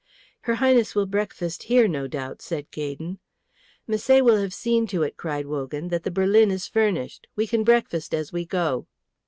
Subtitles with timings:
[0.49, 3.19] "Her Highness will breakfast here, no doubt?" said Gaydon.
[3.87, 7.27] "Misset will have seen to it," cried Wogan, "that the berlin is furnished.
[7.35, 8.87] We can breakfast as we go."